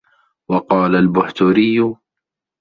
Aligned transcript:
وَقَالَ 0.49 0.95
الْبُحْتُرِيُّ 0.95 1.95